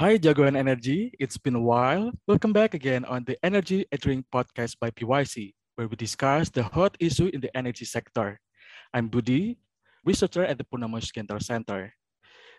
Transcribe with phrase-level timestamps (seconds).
[0.00, 1.12] Hi, Jagoan Energy.
[1.20, 2.10] It's been a while.
[2.26, 6.96] Welcome back again on the Energy Drink podcast by PYC, where we discuss the hot
[6.98, 8.40] issue in the energy sector.
[8.94, 9.58] I'm Budi,
[10.02, 11.92] researcher at the Purnama Yusgiantoro Center.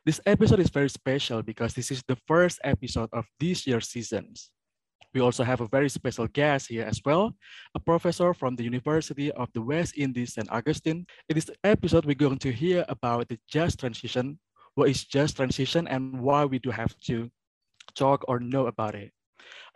[0.05, 4.51] This episode is very special because this is the first episode of this year's seasons.
[5.11, 7.33] We also have a very special guest here as well,
[7.73, 10.45] a professor from the University of the West Indies St.
[10.51, 11.07] Augustine.
[11.27, 14.37] In this episode, we're going to hear about the just transition
[14.75, 17.29] what is just transition and why we do have to
[17.93, 19.11] talk or know about it.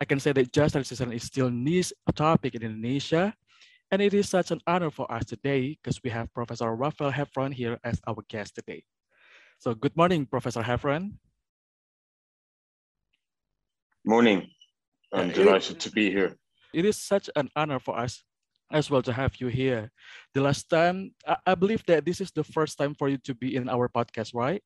[0.00, 3.34] I can say that just transition is still niche topic in Indonesia,
[3.90, 7.52] and it is such an honor for us today because we have Professor Raphael Heffron
[7.52, 8.84] here as our guest today.
[9.58, 11.16] So good morning, Professor Heffron.
[14.04, 14.46] Morning.
[15.12, 16.36] I'm delighted to be here.
[16.74, 18.22] It is such an honor for us
[18.70, 19.90] as well to have you here.
[20.34, 23.34] The last time, I, I believe that this is the first time for you to
[23.34, 24.62] be in our podcast, right?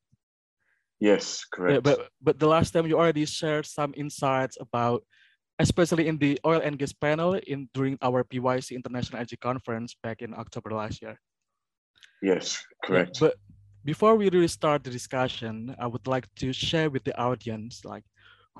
[1.01, 1.73] Yes, correct.
[1.73, 5.01] Yeah, but but the last time you already shared some insights about,
[5.57, 10.21] especially in the oil and gas panel in during our PYC International Energy Conference back
[10.21, 11.17] in October last year.
[12.21, 13.17] Yes, correct.
[13.17, 13.33] Yeah, but
[13.83, 18.05] before we really start the discussion, I would like to share with the audience like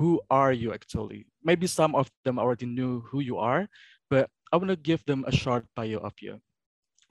[0.02, 1.30] who are you actually?
[1.46, 3.70] Maybe some of them already knew who you are,
[4.10, 6.42] but I want to give them a short bio of you.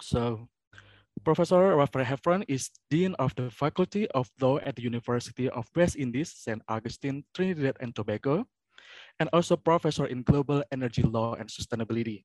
[0.03, 0.49] So
[1.25, 5.97] Professor Raphael Heffron is Dean of the Faculty of Law at the University of West
[5.97, 6.63] Indies, St.
[6.69, 8.49] Augustine, Trinidad and Tobago,
[9.21, 12.25] and also Professor in Global Energy Law and Sustainability.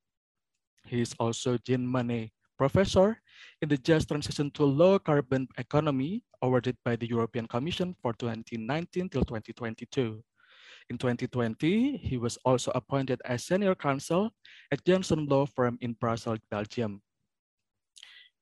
[0.88, 3.20] He is also Jean Monnet Professor
[3.62, 9.10] in the Just Transition to Low Carbon Economy awarded by the European Commission for 2019
[9.10, 10.24] till 2022.
[10.90, 14.32] In 2020, he was also appointed as Senior Counsel
[14.72, 17.02] at Janson Law Firm in Brussels, Belgium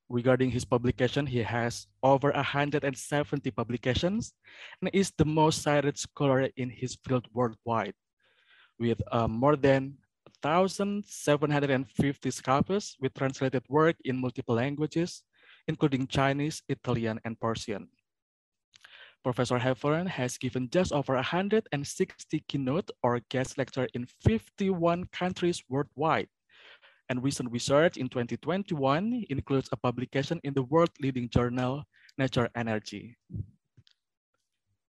[0.09, 4.34] regarding his publication, he has over 170 publications
[4.82, 7.94] and is the most cited scholar in his field worldwide
[8.80, 9.98] with uh, more than
[10.42, 15.23] 1,750 scopus with translated work in multiple languages,
[15.67, 17.88] including Chinese, Italian, and Persian.
[19.23, 26.27] Professor Heffron has given just over 160 keynote or guest lecture in 51 countries worldwide
[27.09, 31.83] and recent research in 2021 includes a publication in the world-leading journal,
[32.17, 33.17] Nature Energy.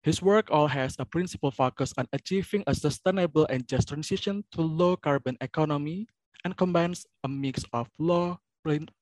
[0.03, 4.62] His work all has a principal focus on achieving a sustainable and just transition to
[4.62, 6.07] low carbon economy
[6.45, 8.39] and combines a mix of law,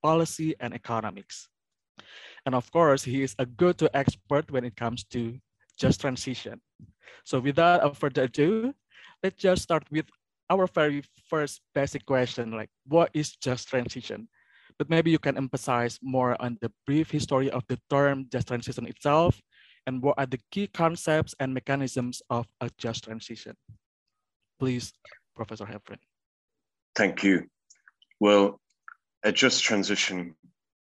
[0.02, 1.50] policy, and economics.
[2.46, 5.38] And of course, he is a go-to expert when it comes to
[5.78, 6.62] just transition.
[7.24, 8.74] So without further ado,
[9.24, 10.06] let's just start with
[10.50, 14.28] our very first basic question, like what is just transition?
[14.78, 18.88] But maybe you can emphasize more on the brief history of the term just transition
[18.88, 19.42] itself
[19.88, 23.56] and what are the key concepts and mechanisms of a just transition.
[24.60, 24.94] Please,
[25.36, 26.00] Professor Heffron.
[26.96, 27.48] Thank you.
[28.20, 28.60] Well,
[29.24, 30.36] a just transition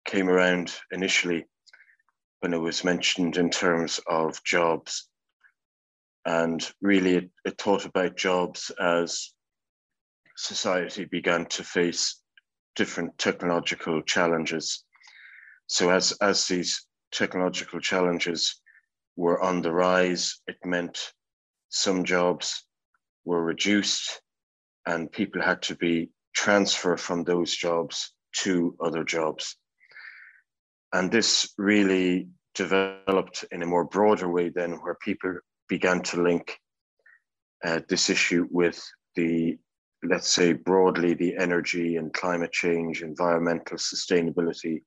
[0.06, 1.46] came around initially
[2.40, 5.10] when it was mentioned in terms of jobs.
[6.26, 9.32] And really, it, it taught about jobs as
[10.40, 12.22] society began to face
[12.76, 14.86] different technological challenges.
[15.68, 18.62] So as, as these technological challenges
[19.18, 21.12] were on the rise, it meant
[21.68, 22.66] some jobs
[23.26, 24.22] were reduced
[24.86, 29.58] and people had to be transferred from those jobs to other jobs.
[30.94, 36.58] And this really developed in a more broader way then where people began to link
[37.64, 38.82] uh, this issue with
[39.16, 39.58] the
[40.04, 44.82] let's say broadly the energy and climate change, environmental sustainability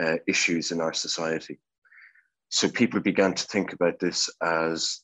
[0.00, 1.58] uh, issues in our society.
[2.50, 5.00] So people began to think about this as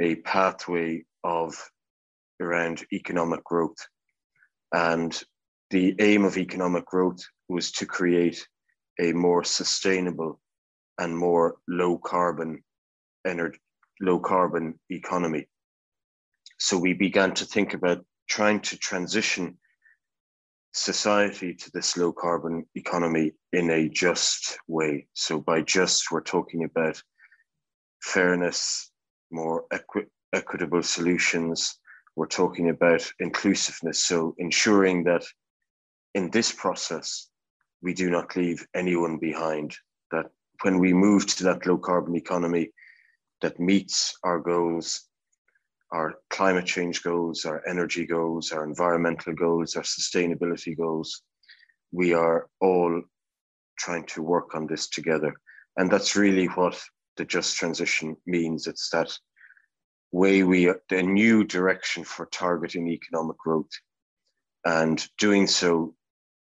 [0.00, 1.54] a pathway of
[2.40, 3.78] around economic growth.
[4.72, 5.18] And
[5.70, 8.46] the aim of economic growth was to create
[9.00, 10.40] a more sustainable
[10.98, 12.62] and more low carbon
[13.26, 13.58] energy,
[14.00, 15.46] low carbon economy.
[16.58, 19.58] So we began to think about trying to transition
[20.72, 25.08] society to this low carbon economy in a just way.
[25.14, 27.02] So, by just, we're talking about
[28.00, 28.90] fairness,
[29.32, 31.76] more equi- equitable solutions.
[32.14, 34.04] We're talking about inclusiveness.
[34.04, 35.24] So, ensuring that
[36.14, 37.28] in this process,
[37.82, 39.76] we do not leave anyone behind.
[40.12, 40.26] That
[40.62, 42.70] when we move to that low carbon economy
[43.40, 45.09] that meets our goals
[45.92, 51.22] our climate change goals, our energy goals, our environmental goals, our sustainability goals.
[51.92, 53.02] We are all
[53.78, 55.34] trying to work on this together.
[55.76, 56.80] And that's really what
[57.16, 58.66] the just transition means.
[58.66, 59.16] It's that
[60.12, 63.70] way we, a new direction for targeting economic growth
[64.64, 65.94] and doing so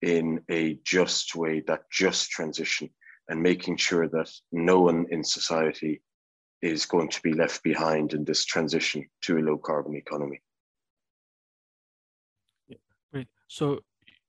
[0.03, 2.91] in a just way, that just transition,
[3.29, 6.03] and making sure that no one in society
[6.62, 10.41] is going to be left behind in this transition to a low carbon economy.
[13.12, 13.29] Great.
[13.49, 13.81] So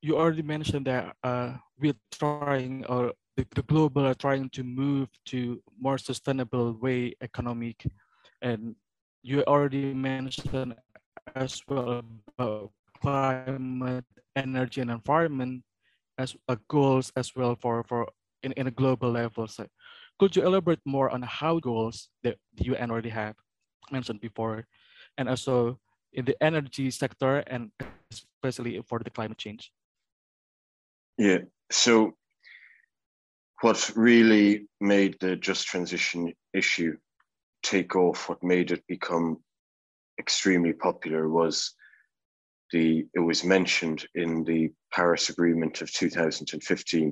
[0.02, 5.10] you already mentioned that uh, we're trying, or the, the global are trying to move
[5.26, 7.86] to more sustainable way economic,
[8.42, 8.76] and
[9.22, 10.76] you already mentioned
[11.36, 12.02] as well
[12.38, 14.06] about climate,
[14.36, 15.64] energy, and environment
[16.18, 18.08] as uh, goals as well for for
[18.44, 19.48] in, in a global level.
[19.48, 19.68] So
[20.22, 23.34] could you elaborate more on how goals that the UN already have
[23.90, 24.68] mentioned before,
[25.18, 25.80] and also
[26.14, 27.72] in the energy sector and
[28.12, 29.72] especially for the climate change?
[31.18, 31.40] Yeah.
[31.72, 32.14] So,
[33.62, 36.98] what really made the just transition issue
[37.64, 39.38] take off, what made it become
[40.20, 41.74] extremely popular was
[42.72, 47.12] the it was mentioned in the Paris Agreement of 2015.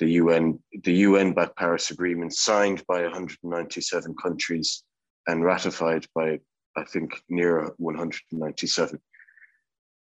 [0.00, 4.82] The UN, the UN backed Paris Agreement signed by 197 countries
[5.26, 6.40] and ratified by
[6.76, 8.98] I think near 197.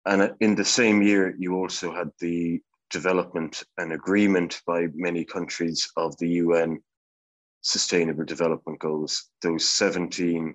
[0.07, 2.61] And in the same year, you also had the
[2.91, 6.83] development and agreement by many countries of the UN
[7.63, 10.55] Sustainable Development Goals, those 17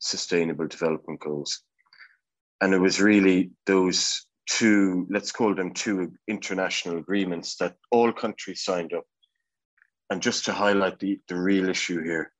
[0.00, 1.62] Sustainable Development Goals.
[2.60, 4.26] And it was really those
[4.58, 9.04] two, let's call them two international agreements that all countries signed up.
[10.10, 12.32] And just to highlight the, the real issue here,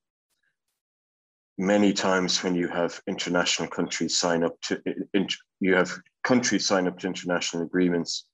[1.59, 4.81] many times when you have international countries sign up to
[5.15, 5.27] in,
[5.61, 5.91] you have
[6.25, 8.27] countries sign up to international agreements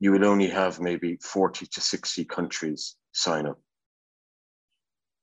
[0.00, 3.58] you will only have maybe 40 to 60 countries sign up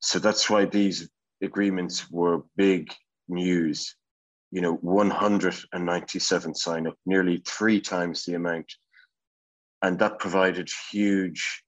[0.01, 1.09] so that's why these
[1.41, 2.93] agreements were big
[3.29, 3.95] news
[4.51, 8.71] you know 197 sign up nearly three times the amount.
[9.81, 11.63] And that provided huge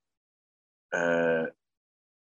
[0.93, 1.45] uh,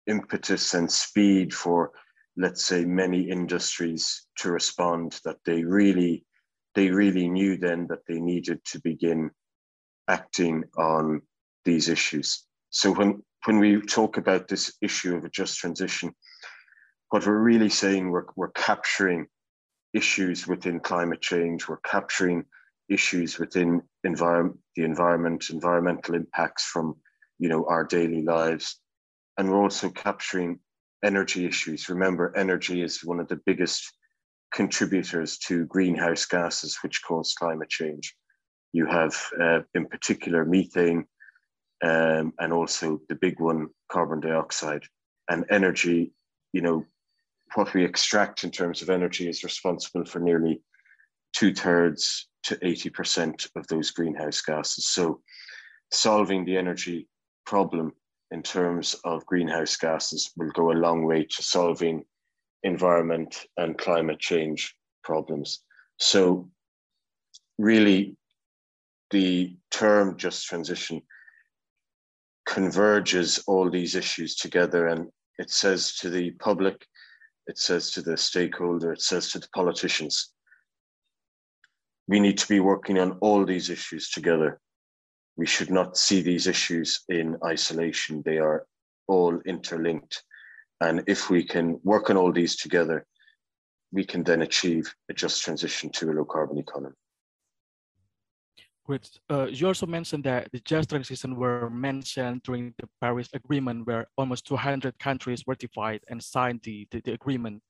[0.07, 1.91] impetus and speed for
[2.37, 6.25] let's say many industries to respond that they really
[6.75, 9.29] they really knew then that they needed to begin
[10.07, 11.21] acting on
[11.65, 12.45] these issues.
[12.69, 16.13] So when when we talk about this issue of a just transition
[17.11, 19.27] what we're really saying we're, we're capturing
[19.93, 22.43] issues within climate change we're capturing
[22.89, 26.95] issues within environment the environment environmental impacts from
[27.39, 28.79] you know our daily lives
[29.37, 30.59] and we're also capturing
[31.03, 31.89] energy issues.
[31.89, 33.91] Remember, energy is one of the biggest
[34.53, 38.15] contributors to greenhouse gases, which cause climate change.
[38.73, 41.05] You have, uh, in particular, methane,
[41.83, 44.83] um, and also the big one, carbon dioxide.
[45.29, 46.13] And energy,
[46.53, 46.85] you know,
[47.55, 50.61] what we extract in terms of energy is responsible for nearly
[51.33, 54.89] two thirds to 80% of those greenhouse gases.
[54.89, 55.21] So,
[55.91, 57.07] solving the energy
[57.45, 57.91] problem
[58.31, 62.03] in terms of greenhouse gases will go a long way to solving
[62.63, 65.63] environment and climate change problems.
[65.97, 66.49] So,
[67.57, 68.15] really,
[69.11, 71.01] the term just transition
[72.47, 76.85] converges all these issues together and it says to the public,
[77.51, 80.15] it says to the stakeholder, it says to the politicians,
[82.07, 84.59] we need to be working on all these issues together
[85.37, 88.21] we should not see these issues in isolation.
[88.23, 88.65] They are
[89.07, 90.23] all interlinked.
[90.81, 93.05] And if we can work on all these together,
[93.91, 96.95] we can then achieve a just transition to a low carbon economy.
[99.29, 104.07] Uh, you also mentioned that the just transition were mentioned during the Paris Agreement, where
[104.17, 107.61] almost 200 countries ratified and signed the, the, the agreement.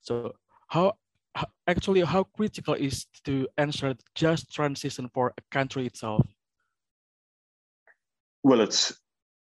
[0.00, 0.34] So
[0.68, 0.94] how,
[1.34, 6.26] how, actually how critical is to ensure just transition for a country itself?
[8.42, 8.92] Well, it's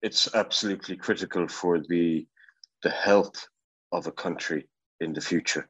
[0.03, 2.27] it's absolutely critical for the
[2.83, 3.47] the health
[3.93, 4.69] of a country
[5.01, 5.69] in the future.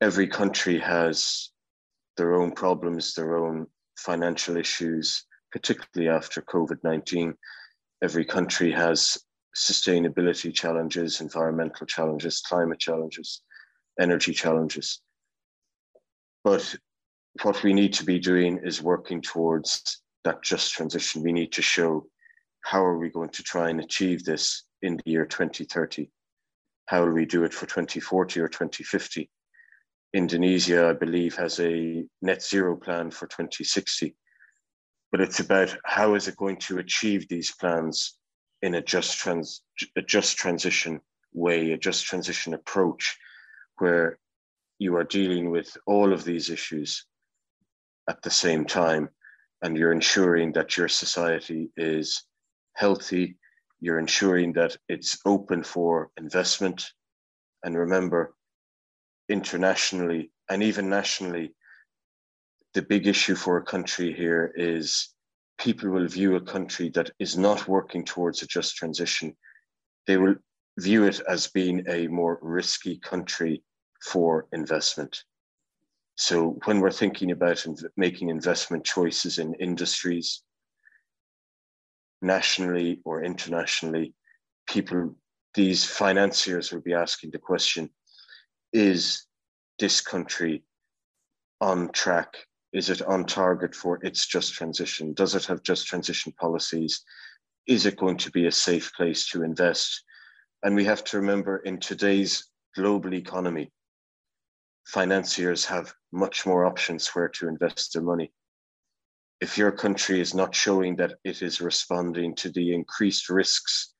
[0.00, 1.50] Every country has
[2.16, 3.66] their own problems, their own
[3.98, 7.34] financial issues, particularly after COVID 19.
[8.02, 9.18] Every country has
[9.56, 13.42] sustainability challenges, environmental challenges, climate challenges,
[14.00, 15.00] energy challenges.
[16.44, 16.76] But
[17.42, 21.62] what we need to be doing is working towards that just transition, we need to
[21.62, 22.06] show
[22.60, 26.10] how are we going to try and achieve this in the year 2030?
[26.86, 29.30] How will we do it for 2040 or 2050?
[30.14, 34.14] Indonesia, I believe, has a net zero plan for 2060.
[35.10, 38.18] But it's about how is it going to achieve these plans
[38.62, 39.62] in a just trans
[39.96, 41.00] a just transition
[41.32, 43.16] way, a just transition approach,
[43.78, 44.18] where
[44.78, 47.06] you are dealing with all of these issues
[48.08, 49.08] at the same time
[49.62, 52.24] and you're ensuring that your society is
[52.74, 53.36] healthy
[53.80, 56.92] you're ensuring that it's open for investment
[57.64, 58.34] and remember
[59.28, 61.54] internationally and even nationally
[62.74, 65.14] the big issue for a country here is
[65.58, 69.36] people will view a country that is not working towards a just transition
[70.06, 70.36] they will
[70.78, 73.62] view it as being a more risky country
[74.02, 75.24] for investment.
[76.16, 77.64] So when we're thinking about
[77.96, 80.42] making investment choices in industries,
[82.22, 84.14] nationally or internationally,
[84.68, 85.14] people,
[85.54, 87.90] these financiers will be asking the question,
[88.72, 89.26] is
[89.78, 90.64] this country
[91.60, 92.36] on track?
[92.72, 95.14] Is it on target for its just transition?
[95.14, 97.02] Does it have just transition policies?
[97.66, 100.04] Is it going to be a safe place to invest?
[100.62, 103.72] And we have to remember in today's global economy,
[104.84, 108.32] financiers have much more options where to invest their money.
[109.40, 113.94] If your country is not showing that it is responding to the increased risks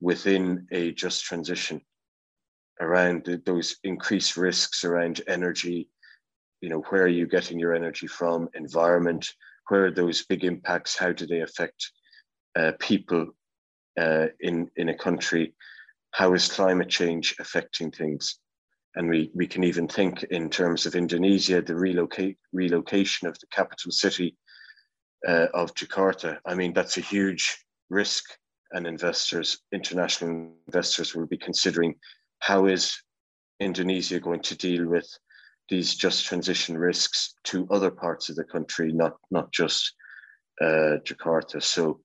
[0.00, 1.80] within a just transition,
[2.80, 5.88] around those increased risks around energy,
[6.60, 9.26] you know, where are you getting your energy from, environment,
[9.68, 11.90] where are those big impacts, how do they affect
[12.56, 13.26] uh, people
[14.00, 15.54] uh, in, in a country,
[16.12, 18.38] how is climate change affecting things?
[18.94, 23.46] And we, we can even think in terms of Indonesia, the relocate, relocation of the
[23.52, 24.36] capital city
[25.26, 26.38] uh, of Jakarta.
[26.46, 28.24] I mean, that's a huge risk,
[28.72, 31.94] and investors, international investors, will be considering
[32.40, 33.02] how is
[33.60, 35.08] Indonesia going to deal with
[35.68, 39.94] these just transition risks to other parts of the country, not not just
[40.60, 41.62] uh, Jakarta.
[41.62, 42.00] So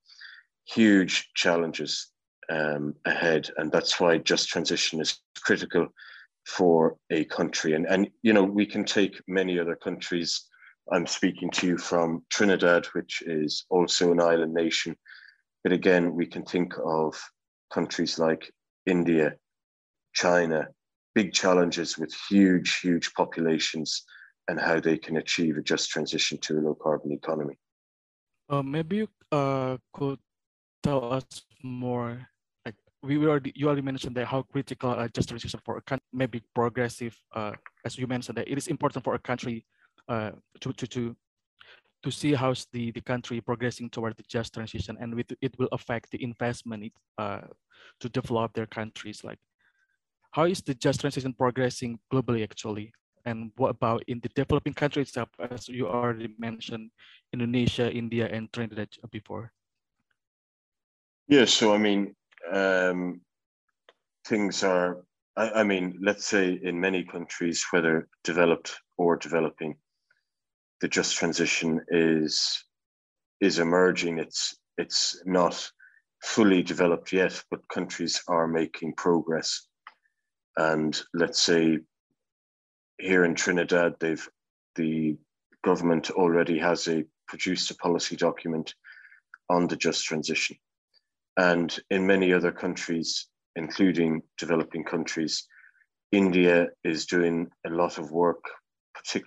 [0.66, 2.12] huge challenges
[2.50, 5.88] um, ahead, and that's why just transition is critical
[6.46, 7.74] for a country.
[7.74, 10.46] And, and, you know, we can take many other countries.
[10.92, 14.98] I'm speaking to you from Trinidad, which is also an island nation.
[15.64, 17.16] But again, we can think of
[17.74, 18.52] countries like
[18.86, 19.36] India,
[20.14, 20.68] China,
[21.16, 24.04] big challenges with huge, huge populations
[24.48, 27.58] and how they can achieve a just transition to a low carbon economy.
[28.50, 30.20] Uh, maybe you uh, could
[30.84, 31.26] tell us
[31.64, 32.28] more
[32.66, 36.06] Like we already you already mentioned that how critical uh, just transition for a country
[36.12, 37.18] may be progressive.
[37.34, 37.54] Uh,
[37.86, 39.66] as you mentioned that it is important for a country
[40.08, 41.16] uh, to to to
[42.04, 45.70] to see how the the country progressing toward the just transition, and with it will
[45.72, 47.48] affect the investment uh,
[48.00, 49.24] to develop their countries.
[49.24, 49.40] Like,
[50.34, 52.92] how is the just transition progressing globally actually?
[53.26, 56.90] And what about in the developing countries itself, as you already mentioned,
[57.32, 59.54] Indonesia, India, and Trinidad before?
[61.28, 62.16] Yeah, so I mean,
[62.52, 63.22] um,
[64.26, 65.06] things are,
[65.38, 69.76] I, I, mean, let's say in many countries, whether developed or developing,
[70.82, 72.66] the just transition is
[73.40, 74.18] is emerging.
[74.18, 75.72] It's it's not
[76.24, 79.68] fully developed yet, but countries are making progress.
[80.58, 81.80] And let's say
[83.00, 84.28] here in Trinidad, they've
[84.76, 85.18] the
[85.64, 88.74] government already has a produced a policy document
[89.50, 90.58] on the just transition.
[91.38, 95.48] And in many other countries, including developing countries,
[96.12, 98.44] India is doing a lot of work,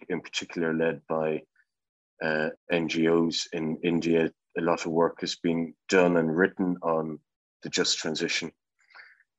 [0.09, 1.42] in particular led by
[2.23, 4.30] uh, NGOs in India.
[4.59, 7.18] A lot of work has been done and written on
[7.62, 8.52] the just transition.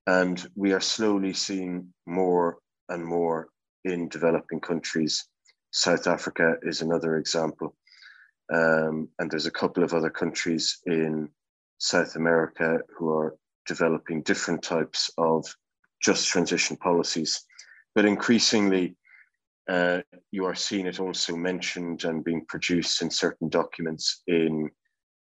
[0.07, 3.49] And we are slowly seeing more and more
[3.83, 5.25] in developing countries.
[5.71, 7.75] South Africa is another example.
[8.51, 11.29] Um, and there's a couple of other countries in
[11.77, 13.35] South America who are
[13.67, 15.45] developing different types of
[16.01, 17.43] just transition policies.
[17.93, 18.95] But increasingly,
[19.69, 24.69] uh, you are seeing it also mentioned and being produced in certain documents in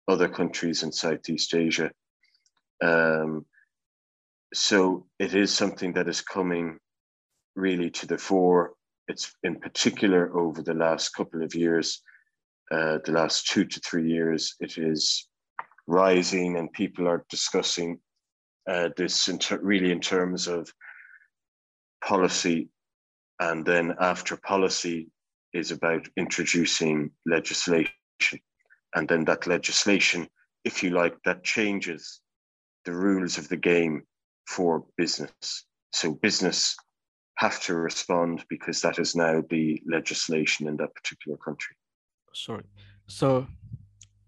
[0.09, 1.93] other countries in Southeast Asia.
[2.83, 3.47] Um,
[4.53, 6.79] so it is something that is coming
[7.55, 8.73] really to the fore.
[9.09, 12.03] It's in particular over the last couple of years,
[12.71, 15.27] uh, the last two to three years, it is
[15.87, 17.99] rising and people are discussing
[18.69, 20.73] uh, this in really in terms of
[22.05, 22.69] policy
[23.41, 25.09] and then after policy
[25.53, 27.91] is about introducing legislation
[28.95, 30.29] and then that legislation
[30.65, 32.21] if you like that changes
[32.85, 34.03] the rules of the game
[34.47, 36.77] for business so business
[37.37, 41.75] have to respond because that is now the legislation in that particular country
[42.35, 42.65] sorry
[43.07, 43.47] so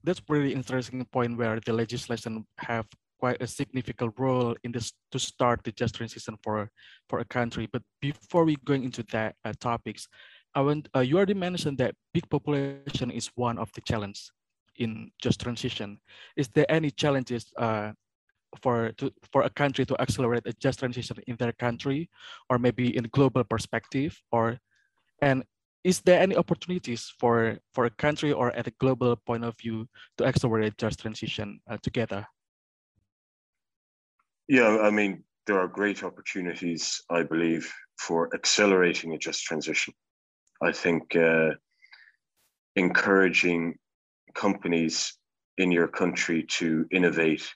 [0.02, 2.86] that's really interesting point where the legislation have
[3.18, 6.68] quite a significant role in this to start the just transition for
[7.08, 7.66] for a country.
[7.72, 10.06] But before we going into that uh, topics,
[10.54, 14.30] I want uh, you already mentioned that big population is one of the challenge
[14.76, 15.98] in just transition.
[16.36, 17.92] Is there any challenges uh,
[18.62, 22.08] for to for a country to accelerate a just transition in their country,
[22.50, 24.58] or maybe in global perspective, or
[25.22, 25.44] and
[25.84, 29.86] is there any opportunities for for a country or at a global point of view
[30.18, 32.26] to accelerate just transition uh, together?
[34.48, 39.92] Yeah, I mean there are great opportunities, I believe, for accelerating a just transition.
[40.62, 41.50] I think uh,
[42.76, 43.76] encouraging
[44.34, 45.18] companies
[45.58, 47.46] in your country to innovate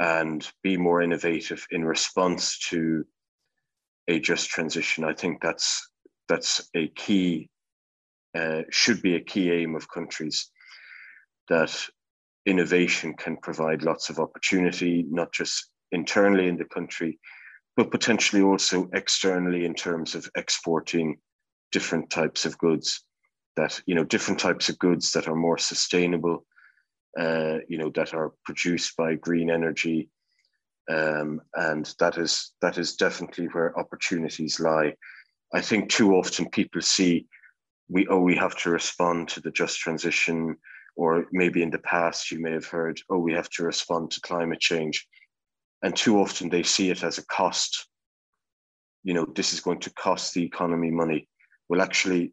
[0.00, 3.04] and be more innovative in response to
[4.08, 5.04] a just transition.
[5.04, 5.90] I think that's
[6.28, 7.50] that's a key
[8.36, 10.50] uh, should be a key aim of countries
[11.48, 11.74] that
[12.46, 17.18] innovation can provide lots of opportunity, not just internally in the country,
[17.76, 21.18] but potentially also externally in terms of exporting
[21.72, 23.04] different types of goods
[23.56, 26.46] that you know different types of goods that are more sustainable
[27.18, 30.10] uh, you know, that are produced by green energy.
[30.90, 34.94] Um, and that is that is definitely where opportunities lie.
[35.52, 37.26] I think too often people see
[37.88, 40.56] we oh we have to respond to the just transition,
[40.96, 44.20] or maybe in the past you may have heard oh we have to respond to
[44.22, 45.06] climate change,
[45.82, 47.86] and too often they see it as a cost.
[49.04, 51.28] You know this is going to cost the economy money.
[51.68, 52.32] Well, actually,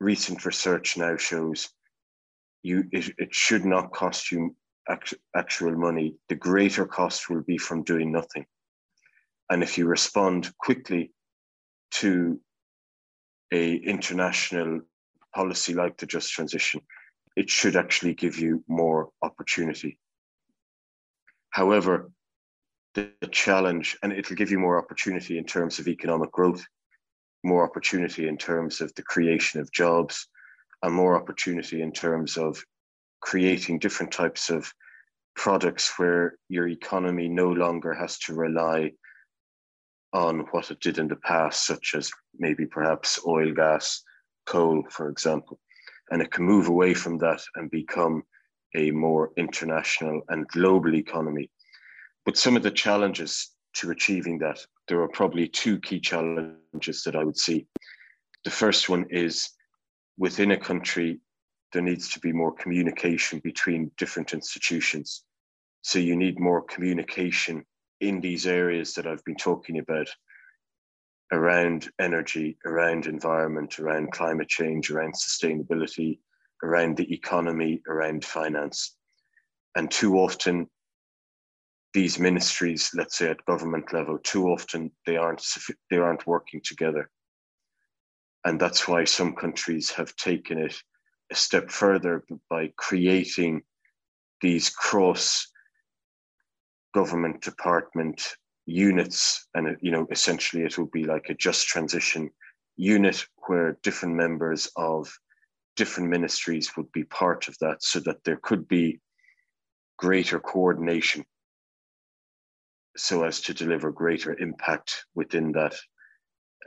[0.00, 1.68] recent research now shows
[2.64, 4.56] you it, it should not cost you
[4.88, 6.16] act, actual money.
[6.28, 8.46] The greater cost will be from doing nothing.
[9.50, 11.12] And if you respond quickly
[11.92, 12.40] to
[13.52, 14.80] a international
[15.34, 16.80] policy like the just transition,
[17.36, 19.98] it should actually give you more opportunity.
[21.50, 22.10] However,
[22.94, 26.64] the, the challenge, and it'll give you more opportunity in terms of economic growth,
[27.44, 30.28] more opportunity in terms of the creation of jobs,
[30.82, 32.62] and more opportunity in terms of
[33.20, 34.72] creating different types of
[35.34, 38.92] products where your economy no longer has to rely
[40.12, 44.02] on what it did in the past, such as maybe perhaps oil, gas,
[44.46, 45.58] coal, for example.
[46.10, 48.22] And it can move away from that and become
[48.76, 51.50] a more international and global economy.
[52.24, 57.16] But some of the challenges to achieving that, there are probably two key challenges that
[57.16, 57.66] I would see.
[58.44, 59.50] The first one is
[60.16, 61.20] within a country,
[61.72, 65.24] there needs to be more communication between different institutions.
[65.82, 67.64] So you need more communication
[68.00, 70.08] in these areas that I've been talking about
[71.32, 76.20] around energy, around environment, around climate change, around sustainability,
[76.62, 78.96] around the economy, around finance.
[79.74, 80.68] And too often,
[81.92, 85.44] these ministries, let's say at government level, too often they aren't
[85.90, 87.10] they aren't working together
[88.44, 90.76] and that's why some countries have taken it
[91.32, 93.62] a step further by creating
[94.40, 95.50] these cross
[96.92, 99.48] government department units.
[99.54, 102.30] And you know essentially it will be like a just transition
[102.76, 105.12] unit where different members of
[105.76, 109.00] different ministries would be part of that so that there could be
[109.96, 111.24] greater coordination
[112.96, 115.74] so as to deliver greater impact within that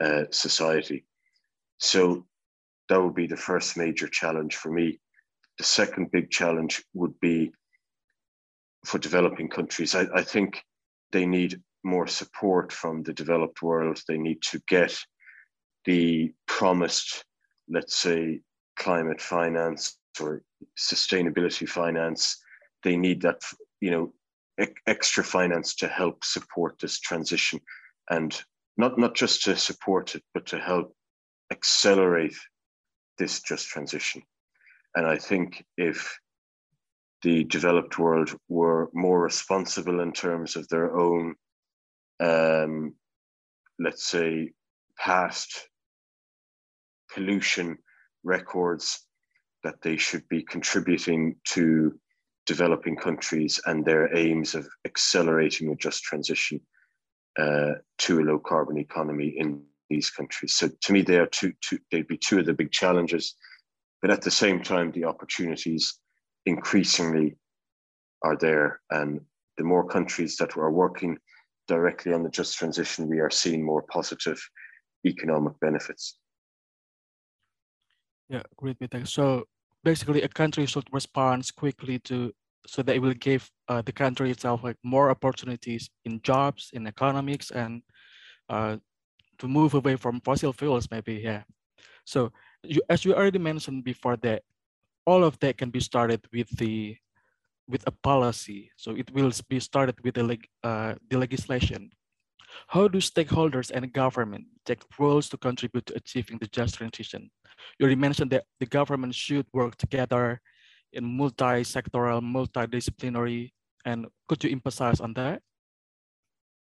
[0.00, 1.04] uh, society
[1.78, 2.26] so
[2.88, 5.00] that would be the first major challenge for me.
[5.58, 7.52] The second big challenge would be
[8.84, 9.94] for developing countries.
[9.94, 10.62] I, I think
[11.12, 14.00] they need more support from the developed world.
[14.06, 14.96] They need to get
[15.84, 17.24] the promised,
[17.68, 18.40] let's say,
[18.76, 20.42] climate finance or
[20.78, 22.38] sustainability finance.
[22.82, 23.42] They need that,
[23.80, 24.12] you know,
[24.86, 27.60] extra finance to help support this transition
[28.10, 28.40] and
[28.76, 30.94] not, not just to support it, but to help
[31.50, 32.36] accelerate
[33.18, 34.22] this just transition.
[34.94, 36.18] And I think if
[37.22, 41.34] the developed world were more responsible in terms of their own,
[42.20, 42.94] um,
[43.78, 44.52] let's say,
[44.98, 45.68] past
[47.12, 47.78] pollution
[48.24, 49.04] records,
[49.64, 51.98] that they should be contributing to
[52.46, 56.60] developing countries and their aims of accelerating a just transition
[57.38, 60.54] uh, to a low carbon economy in these countries.
[60.54, 63.34] So to me, they are two, two, they'd be two of the big challenges.
[64.00, 65.98] But at the same time, the opportunities
[66.46, 67.36] increasingly
[68.22, 68.80] are there.
[68.90, 69.20] And
[69.56, 71.18] the more countries that are working
[71.66, 74.40] directly on the just transition, we are seeing more positive
[75.06, 76.18] economic benefits.
[78.28, 79.04] Yeah, great, Peter.
[79.06, 79.44] So
[79.84, 82.32] basically, a country should respond quickly to
[82.66, 86.86] so that it will give uh, the country itself like more opportunities in jobs, in
[86.86, 87.82] economics, and
[88.50, 88.76] uh,
[89.38, 91.14] to move away from fossil fuels, maybe.
[91.14, 91.42] Yeah.
[92.04, 94.42] So you, as you already mentioned before, that
[95.06, 96.96] all of that can be started with the
[97.68, 98.70] with a policy.
[98.76, 101.90] So it will be started with the, leg, uh, the legislation.
[102.66, 107.30] How do stakeholders and government take roles to contribute to achieving the just transition?
[107.78, 110.40] You already mentioned that the government should work together
[110.94, 113.52] in multi-sectoral, multidisciplinary,
[113.84, 115.42] and could you emphasize on that?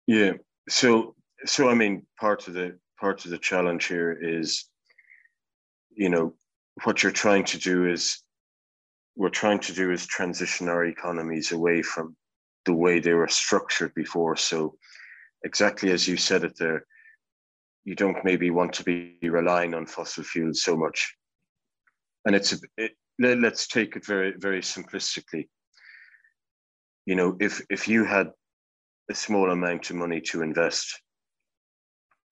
[0.06, 0.32] Yeah.
[0.68, 1.14] So,
[1.46, 4.68] so I mean, part of the part of the challenge here is,
[5.94, 6.35] you know,
[6.85, 8.22] what you're trying to do is,
[9.16, 12.16] we're trying to do is transition our economies away from
[12.64, 14.37] the way they were structured before.
[14.37, 14.76] So,
[15.44, 16.85] exactly as you said it there,
[17.85, 21.14] you don't maybe want to be relying on fossil fuels so much.
[22.24, 25.48] And it's a, it, let's take it very very simplistically
[27.06, 28.30] you know if if you had
[29.11, 31.00] a small amount of money to invest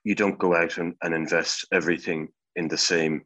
[0.04, 3.22] you don't go out and, and invest everything in the same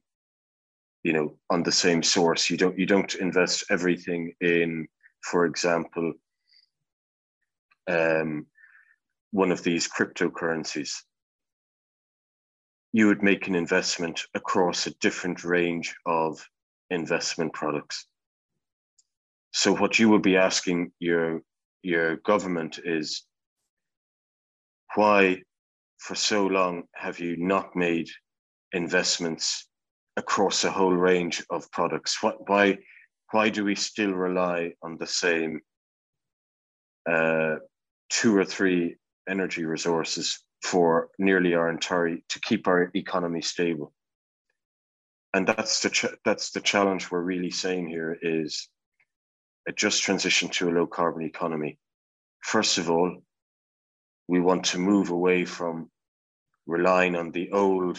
[1.02, 4.86] you know on the same source you don't you don't invest everything in
[5.22, 6.12] for example
[7.88, 8.46] um,
[9.30, 11.02] one of these cryptocurrencies
[12.92, 16.44] you would make an investment across a different range of
[16.90, 18.06] investment products.
[19.52, 21.42] So what you would be asking your
[21.82, 23.24] your government is
[24.94, 25.42] why
[25.98, 28.08] for so long have you not made
[28.72, 29.68] investments
[30.16, 32.22] across a whole range of products?
[32.22, 32.78] What, why
[33.30, 35.60] why do we still rely on the same
[37.10, 37.56] uh,
[38.08, 38.96] two or three
[39.28, 43.92] energy resources for nearly our entire to keep our economy stable?
[45.34, 48.68] and that's the that's the challenge we're really saying here is
[49.68, 51.78] a just transition to a low carbon economy.
[52.40, 53.22] First of all,
[54.28, 55.90] we want to move away from
[56.66, 57.98] relying on the old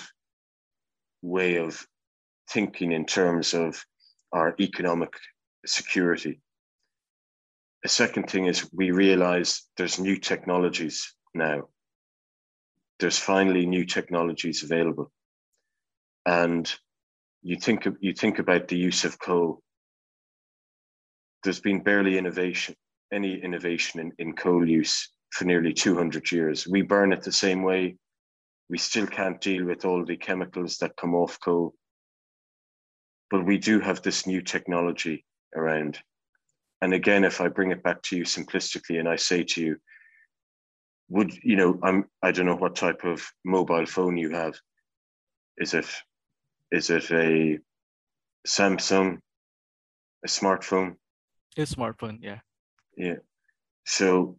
[1.24, 1.86] way of
[2.50, 3.84] thinking in terms of
[4.32, 5.12] our economic
[5.66, 6.40] security.
[7.82, 11.70] The second thing is we realize there's new technologies now.
[13.00, 15.12] There's finally new technologies available.
[16.26, 16.72] And
[17.42, 19.62] you think you think about the use of coal.
[21.44, 22.76] There's been barely innovation,
[23.12, 26.68] any innovation in, in coal use for nearly 200 years.
[26.68, 27.98] We burn it the same way.
[28.70, 31.74] We still can't deal with all the chemicals that come off coal.
[33.32, 36.00] But we do have this new technology around.
[36.82, 39.78] And again, if I bring it back to you simplistically and I say to you,
[41.10, 44.56] would you know, I'm I don't know what type of mobile phone you have.
[45.58, 45.88] Is it
[46.72, 47.60] is it a
[48.48, 49.20] Samsung,
[50.24, 50.96] a smartphone?
[51.58, 52.40] A smartphone, yeah.
[52.96, 53.18] Yeah.
[53.86, 54.38] So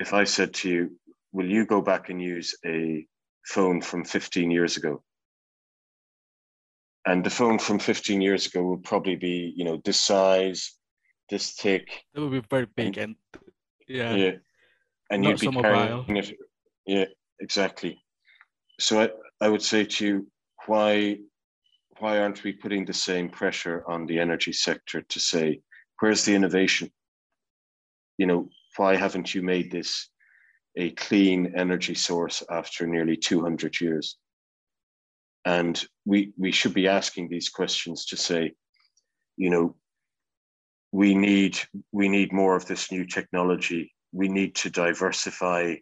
[0.00, 0.96] if I said to you,
[1.32, 3.06] will you go back and use a
[3.46, 5.02] phone from 15 years ago?
[7.06, 10.72] And the phone from 15 years ago would probably be, you know, this size,
[11.28, 11.86] this thick.
[12.14, 13.14] It would be very big and,
[13.86, 14.14] yeah.
[14.14, 14.32] Yeah.
[15.10, 16.16] And Not you'd be so carrying mobile.
[16.16, 16.36] it.
[16.86, 17.04] Yeah,
[17.40, 17.98] exactly.
[18.78, 19.10] So I,
[19.40, 20.26] I would say to you,
[20.66, 21.18] why
[21.98, 25.60] why aren't we putting the same pressure on the energy sector to say,
[25.98, 26.90] where's the innovation?
[28.16, 30.08] You know, why haven't you made this
[30.76, 34.16] a clean energy source after nearly 200 years?
[35.44, 38.52] And we, we should be asking these questions to say,
[39.36, 39.76] you know,
[40.92, 41.58] we need,
[41.92, 43.92] we need more of this new technology.
[44.12, 45.76] We need to diversify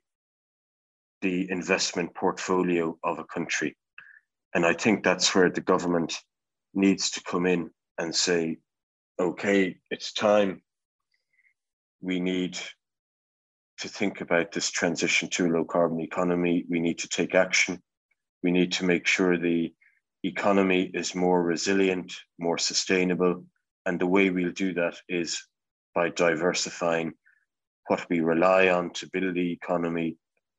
[1.23, 3.77] the investment portfolio of a country
[4.55, 6.15] and I think that's where the government
[6.75, 8.59] needs to come in and say,
[9.21, 10.63] okay, it's time.
[12.01, 12.59] We need
[13.79, 16.65] to think about this transition to a low carbon economy.
[16.69, 17.81] We need to take action.
[18.43, 19.73] We need to make sure the
[20.25, 23.45] economy is more resilient, more sustainable.
[23.87, 25.43] And the way we'll do that is
[25.95, 27.13] by diversifying
[27.87, 30.17] what we rely on to build the economy,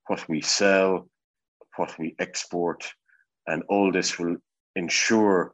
[0.08, 1.08] what we sell,
[1.76, 2.92] what we export,
[3.48, 4.38] and all this will
[4.76, 5.54] ensure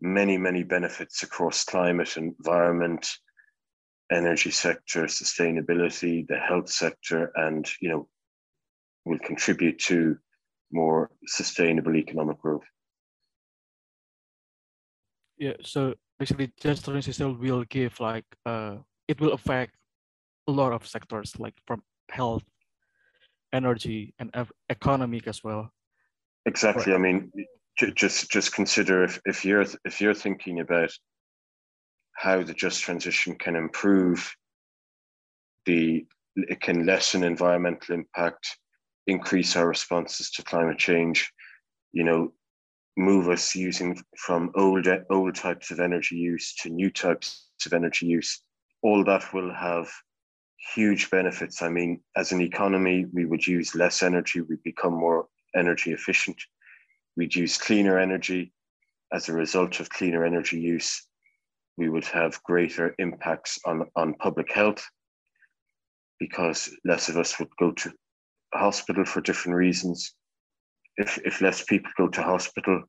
[0.00, 3.08] many, many benefits across climate, and environment,
[4.10, 8.08] energy sector, sustainability, the health sector, and you know,
[9.04, 10.16] will contribute to
[10.72, 12.64] more sustainable economic growth.
[15.38, 18.76] Yeah, so basically just transition will give like uh
[19.08, 19.74] it will affect
[20.46, 22.44] a lot of sectors like from health,
[23.52, 24.30] energy and
[24.68, 25.72] economic as well.
[26.46, 26.92] Exactly.
[26.92, 26.98] Right.
[26.98, 27.32] I mean,
[27.94, 30.92] just just consider if, if you're if you're thinking about
[32.20, 34.36] how the just transition can improve
[35.64, 36.04] the,
[36.36, 38.58] it can lessen environmental impact,
[39.06, 41.32] increase our responses to climate change,
[41.92, 42.30] you know,
[42.98, 48.04] move us using from old old types of energy use to new types of energy
[48.04, 48.42] use.
[48.82, 49.88] All that will have
[50.74, 51.62] huge benefits.
[51.62, 56.36] I mean, as an economy, we would use less energy, we'd become more energy efficient,
[57.16, 58.52] we'd use cleaner energy.
[59.10, 61.08] As a result of cleaner energy use,
[61.80, 64.86] we would have greater impacts on, on public health
[66.18, 67.90] because less of us would go to
[68.52, 70.14] hospital for different reasons.
[70.98, 72.82] If, if less people go to hospital,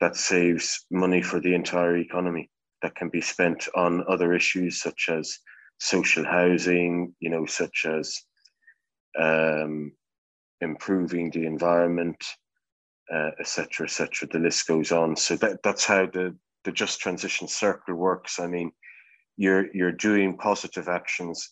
[0.00, 2.48] that saves money for the entire economy
[2.80, 5.36] that can be spent on other issues such as
[5.78, 8.16] social housing, you know, such as
[9.18, 9.92] um,
[10.62, 12.24] improving the environment,
[13.38, 14.06] etc., uh, etc.
[14.22, 15.14] Et the list goes on.
[15.14, 18.38] So that, that's how the, the just transition circle works.
[18.38, 18.72] I mean,
[19.36, 21.50] you're you're doing positive actions,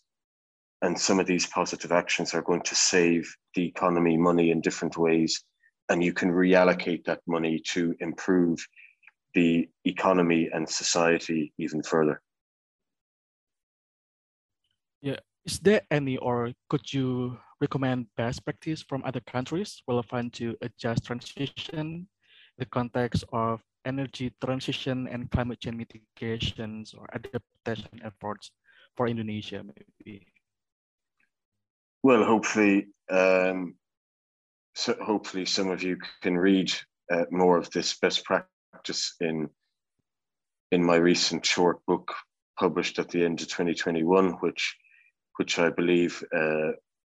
[0.82, 4.96] and some of these positive actions are going to save the economy money in different
[4.96, 5.42] ways,
[5.88, 8.58] and you can reallocate that money to improve
[9.34, 12.20] the economy and society even further.
[15.00, 20.56] Yeah, is there any, or could you recommend best practice from other countries relevant to
[20.60, 22.08] a just transition
[22.58, 28.50] the context of energy transition and climate change mitigations or adaptation efforts
[28.96, 30.26] for Indonesia, maybe?
[32.02, 33.74] Well, hopefully, um,
[34.74, 36.72] so hopefully some of you can read
[37.12, 39.48] uh, more of this best practice in
[40.70, 42.14] in my recent short book
[42.58, 44.76] published at the end of 2021, which
[45.36, 46.72] which I believe uh,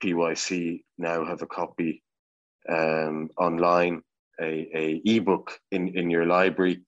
[0.02, 2.02] PYC now have a copy
[2.68, 4.02] um, online,
[4.40, 6.80] a, a ebook in, in your library.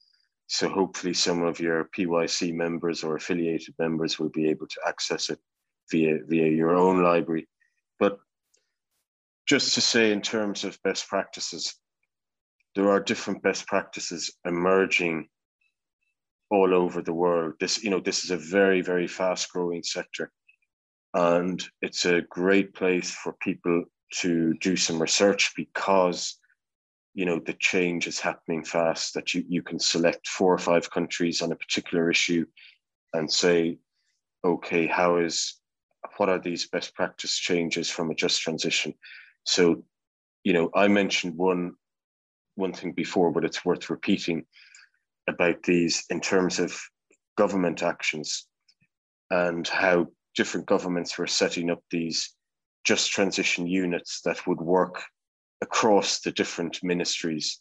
[0.47, 5.31] So hopefully some of your PYC members or affiliated members will be able to access
[5.31, 5.39] it
[5.91, 7.49] via, via your own library.
[7.99, 8.19] But
[9.47, 11.75] just to say in terms of best practices,
[12.75, 15.29] there are different best practices emerging
[16.51, 17.55] all over the world.
[17.61, 20.33] This, you know, this is a very, very fast growing sector
[21.15, 26.39] and it's a great place for people to do some research because
[27.21, 30.91] you know the change is happening fast that you, you can select four or five
[30.91, 32.47] countries on a particular issue
[33.13, 33.79] and say
[34.43, 35.61] okay how is
[36.17, 38.95] what are these best practice changes from a just transition?
[39.45, 39.85] So
[40.45, 41.73] you know i mentioned one
[42.55, 44.47] one thing before but it's worth repeating
[45.29, 46.81] about these in terms of
[47.37, 48.47] government actions
[49.31, 52.35] and how different governments were setting up these
[52.85, 55.03] just transition units that would work
[55.61, 57.61] across the different ministries.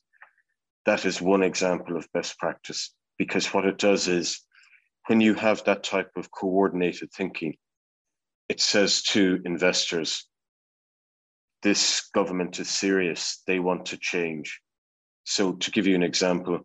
[0.85, 4.41] That is one example of best practice because what it does is
[5.07, 7.57] when you have that type of coordinated thinking,
[8.47, 10.27] it says to investors,
[11.61, 14.61] this government is serious, they want to change.
[15.25, 16.61] So, to give you an example,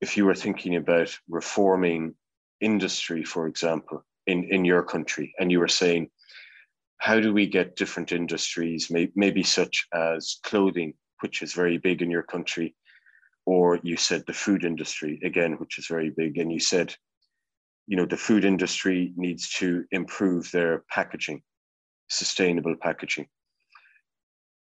[0.00, 2.14] if you were thinking about reforming
[2.60, 6.10] industry, for example, in, in your country and you were saying,
[7.02, 12.00] how do we get different industries, may, maybe such as clothing, which is very big
[12.00, 12.76] in your country,
[13.44, 16.94] or you said the food industry, again, which is very big, and you said,
[17.88, 21.42] you know, the food industry needs to improve their packaging,
[22.08, 23.26] sustainable packaging.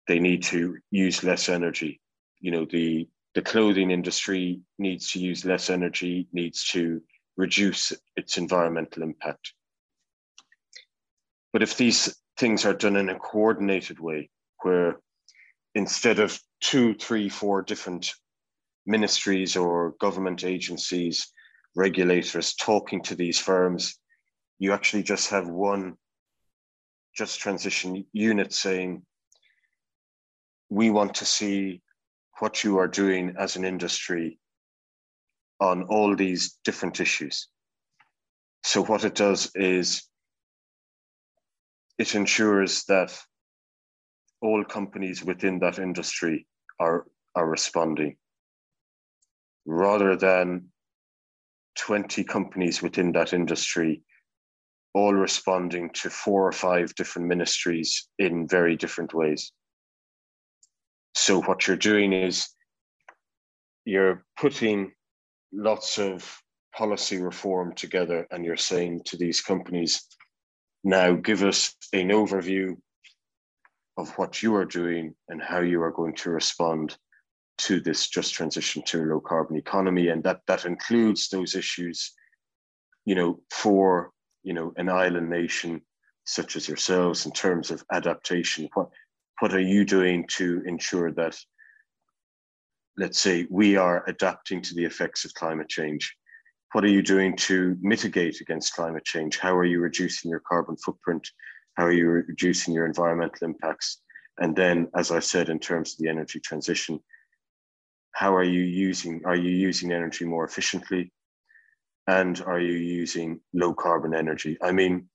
[0.09, 2.01] They need to use less energy.
[2.41, 7.03] You know, the the clothing industry needs to use less energy, needs to
[7.37, 9.53] reduce its environmental impact.
[11.53, 14.31] But if these things are done in a coordinated way,
[14.63, 14.99] where
[15.75, 18.15] instead of two, three, four different
[18.87, 21.29] ministries or government agencies,
[21.77, 23.99] regulators talking to these firms,
[24.59, 25.97] you actually just have one
[27.15, 29.03] just transition unit saying,
[30.71, 31.83] we want to see
[32.39, 34.39] what you are doing as an industry
[35.61, 37.49] on all these different issues.
[38.65, 40.10] So what it does is
[42.01, 43.13] it ensures that
[44.41, 46.47] all companies within that industry
[46.81, 48.17] are, are responding
[49.67, 50.69] rather than
[51.77, 54.03] 20 companies within that industry
[54.95, 59.53] all responding to four or five different ministries in very different ways.
[61.15, 62.49] So, what you're doing is
[63.85, 64.93] you're putting
[65.53, 66.43] lots of
[66.75, 70.07] policy reform together and you're saying to these companies,
[70.83, 72.77] now give us an overview
[73.97, 76.97] of what you are doing and how you are going to respond
[77.59, 80.09] to this just transition to a low carbon economy.
[80.09, 82.13] And that, that includes those issues
[83.05, 84.11] you know, for,
[84.43, 85.83] you know, an island nation
[86.25, 88.69] such as yourselves in terms of adaptation?
[88.75, 88.89] What,
[89.41, 91.37] what are you doing to ensure that,
[92.97, 96.15] let's say, we are adapting to the effects of climate change?
[96.73, 99.39] What are you doing to mitigate against climate change?
[99.39, 101.29] How are you reducing your carbon footprint?
[101.75, 104.01] How are you reducing your environmental impacts?
[104.39, 107.01] And then, as I said, in terms of the energy transition,
[108.13, 111.13] how are you using, are you using energy more efficiently?
[112.07, 114.57] And are you using low carbon energy?
[114.63, 115.09] I mean,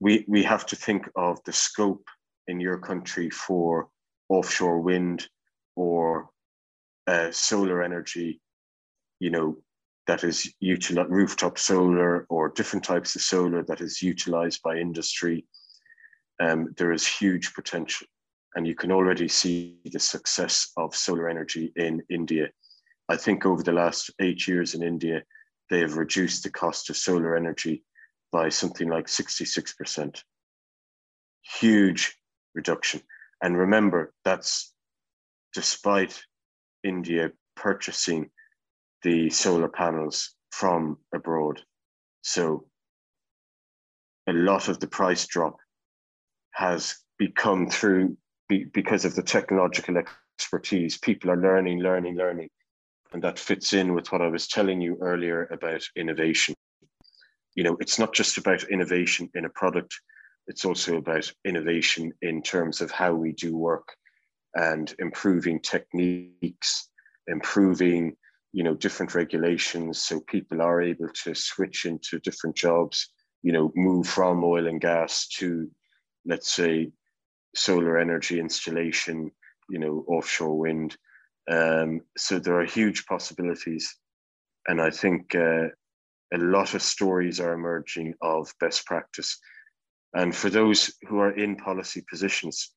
[0.00, 2.06] we, we have to think of the scope
[2.48, 3.88] in your country for
[4.28, 5.28] offshore wind
[5.76, 6.28] or
[7.06, 8.40] uh, solar energy,
[9.20, 9.56] you know,
[10.06, 15.44] that is utilized, rooftop solar or different types of solar that is utilized by industry.
[16.40, 18.06] Um, there is huge potential.
[18.54, 22.48] And you can already see the success of solar energy in India.
[23.08, 25.22] I think over the last eight years in India,
[25.70, 27.84] they have reduced the cost of solar energy
[28.32, 30.22] by something like 66%.
[31.60, 32.16] Huge
[32.54, 33.02] reduction.
[33.42, 34.72] And remember, that's
[35.52, 36.22] despite
[36.82, 38.30] India purchasing
[39.02, 41.60] the solar panels from abroad.
[42.22, 42.66] So
[44.28, 45.56] a lot of the price drop
[46.52, 48.16] has become through
[48.48, 49.96] be, because of the technological
[50.38, 50.98] expertise.
[50.98, 52.48] People are learning, learning, learning.
[53.12, 56.54] And that fits in with what I was telling you earlier about innovation.
[57.54, 59.94] You know, it's not just about innovation in a product,
[60.46, 63.96] it's also about innovation in terms of how we do work
[64.54, 66.88] and improving techniques,
[67.26, 68.16] improving
[68.56, 73.10] you know different regulations so people are able to switch into different jobs
[73.42, 75.70] you know move from oil and gas to
[76.24, 76.90] let's say
[77.54, 79.30] solar energy installation
[79.68, 80.96] you know offshore wind.
[81.50, 83.94] Um, so there are huge possibilities
[84.68, 85.66] and i think uh,
[86.34, 89.38] a lot of stories are emerging of best practice.
[90.14, 92.72] And for those who are in policy positions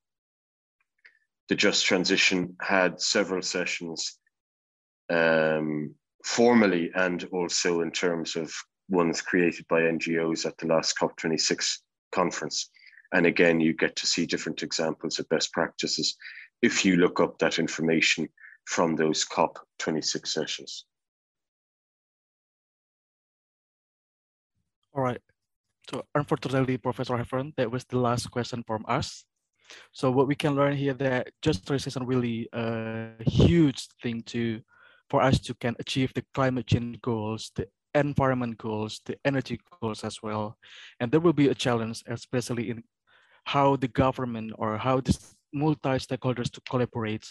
[1.47, 4.19] the just transition had several sessions
[5.09, 5.93] um,
[6.23, 8.51] formally and also in terms of
[8.89, 11.79] ones created by NGOs at the last COP26
[12.11, 12.69] conference.
[13.13, 16.15] And again, you get to see different examples of best practices
[16.61, 18.27] if you look up that information
[18.65, 20.85] from those COP26 sessions.
[24.93, 25.21] All right.
[25.89, 29.25] So unfortunately, Professor Heffron, that was the last question from us.
[29.91, 34.61] So what we can learn here that just transition is really a huge thing to
[35.09, 40.03] for us to can achieve the climate change goals, the environment goals, the energy goals
[40.03, 40.57] as well.
[40.99, 42.83] And there will be a challenge, especially in
[43.45, 45.17] how the government or how the
[45.53, 47.25] multi-stakeholders to collaborate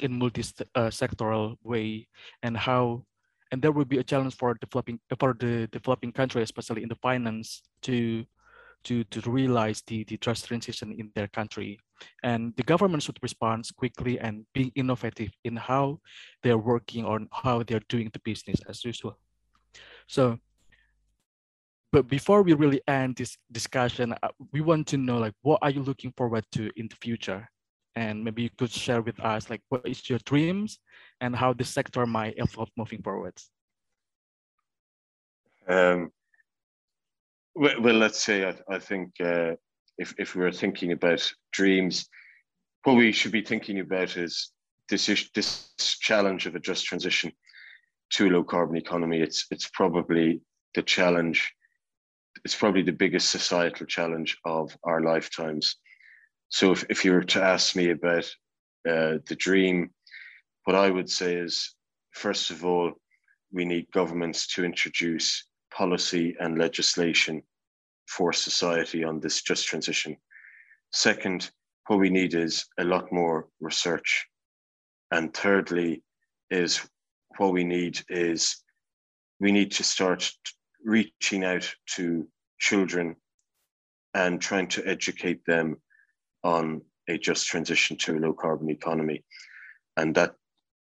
[0.00, 2.06] in multi-sectoral uh, way
[2.42, 3.04] and how
[3.50, 6.96] and there will be a challenge for developing for the developing country especially in the
[6.96, 8.24] finance to
[8.84, 11.78] to to realize the the just transition in their country
[12.22, 16.00] and the government should respond quickly and be innovative in how
[16.42, 19.18] they're working on how they're doing the business as usual.
[20.06, 20.38] So,
[21.92, 25.70] but before we really end this discussion, uh, we want to know like, what are
[25.70, 27.48] you looking forward to in the future?
[27.94, 30.78] And maybe you could share with us like, what is your dreams
[31.20, 33.50] and how the sector might evolve moving forwards?
[35.68, 36.10] Um,
[37.54, 39.52] well, well, let's say I, I think uh,
[39.98, 42.08] if, if we're thinking about dreams,
[42.84, 44.50] what we should be thinking about is
[44.88, 47.32] this, this challenge of a just transition
[48.10, 49.20] to a low carbon economy.
[49.20, 50.40] It's, it's probably
[50.74, 51.52] the challenge,
[52.44, 55.76] it's probably the biggest societal challenge of our lifetimes.
[56.48, 58.24] So if, if you were to ask me about
[58.88, 59.90] uh, the dream,
[60.64, 61.74] what I would say is,
[62.10, 62.92] first of all,
[63.52, 67.42] we need governments to introduce policy and legislation
[68.06, 70.16] for society on this just transition.
[70.92, 71.50] Second,
[71.86, 74.26] what we need is a lot more research.
[75.10, 76.02] And thirdly,
[76.50, 76.86] is
[77.38, 78.62] what we need is
[79.40, 80.30] we need to start
[80.84, 82.28] reaching out to
[82.58, 83.16] children
[84.14, 85.76] and trying to educate them
[86.44, 89.24] on a just transition to a low carbon economy.
[89.96, 90.34] And that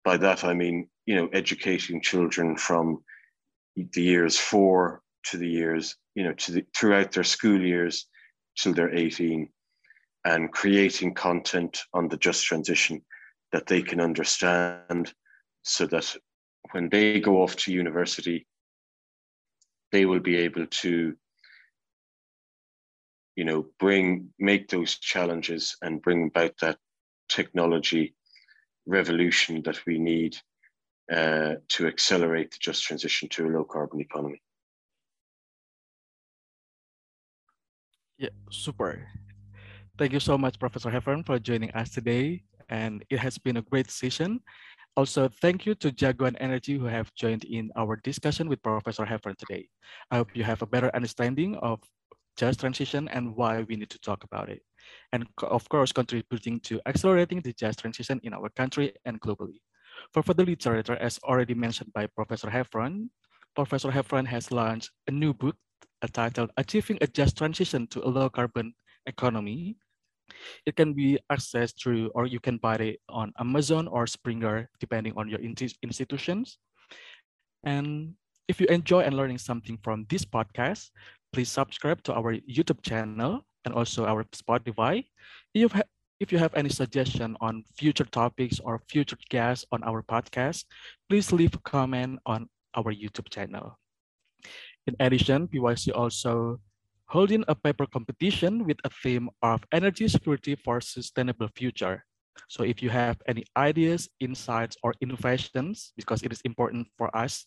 [0.03, 3.03] by that I mean, you know, educating children from
[3.76, 8.07] the years four to the years, you know, to the, throughout their school years
[8.57, 9.49] till they're 18
[10.26, 13.01] and creating content on the just transition
[13.51, 15.13] that they can understand
[15.63, 16.15] so that
[16.72, 18.47] when they go off to university,
[19.91, 21.15] they will be able to,
[23.36, 26.78] you know, bring, make those challenges and bring about that
[27.30, 28.15] technology
[28.86, 30.38] revolution that we need
[31.11, 34.41] uh, to accelerate the just transition to a low carbon economy.
[38.22, 39.01] Yeah, super.
[39.97, 42.43] Thank you so much, Professor Heffron, for joining us today.
[42.69, 44.41] And it has been a great session.
[44.95, 49.36] Also, thank you to Jagoan Energy who have joined in our discussion with Professor Heffron
[49.38, 49.69] today.
[50.11, 51.82] I hope you have a better understanding of
[52.38, 54.61] just transition and why we need to talk about it.
[55.13, 59.65] And of course, contributing to accelerating the just transition in our country and globally.
[60.13, 63.09] For further literature, as already mentioned by Professor Heffron,
[63.55, 65.57] Professor Heffron has launched a new book
[66.07, 68.73] titled Achieving a Just Transition to a Low Carbon
[69.05, 69.77] Economy.
[70.65, 75.13] It can be accessed through, or you can buy it on Amazon or Springer, depending
[75.17, 76.57] on your institutions.
[77.63, 78.15] And
[78.47, 80.89] if you enjoy and learning something from this podcast,
[81.34, 85.05] please subscribe to our YouTube channel and also our Spotify.
[85.53, 85.73] If,
[86.19, 90.65] if you have any suggestion on future topics or future guests on our podcast,
[91.09, 93.80] please leave a comment on our YouTube channel.
[94.88, 96.59] In addition, PYC also
[97.05, 102.05] holding a paper competition with a theme of energy security for sustainable future.
[102.47, 107.45] So if you have any ideas, insights, or innovations, because it is important for us,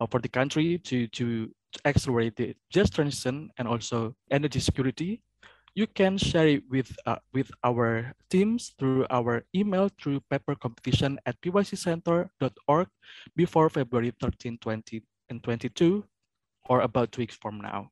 [0.00, 5.22] uh, for the country to, to, to accelerate the just transition and also energy security,
[5.74, 11.18] you can share it with, uh, with our teams through our email through paper competition
[11.26, 12.88] at pyccenter.org
[13.36, 16.04] before February 13, 2022,
[16.70, 17.90] or about two weeks from now.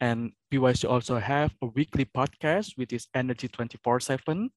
[0.00, 4.48] And PYC also have a weekly podcast, which is Energy 24-7.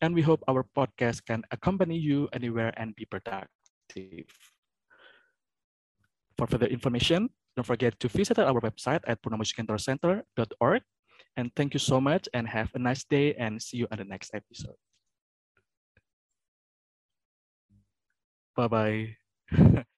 [0.00, 4.28] And we hope our podcast can accompany you anywhere and be productive.
[6.36, 10.82] For further information, don't forget to visit our website at purnomoyusgiantorocenter.org.
[11.36, 14.04] And thank you so much and have a nice day and see you on the
[14.04, 14.76] next episode.
[18.56, 19.16] Bye-bye.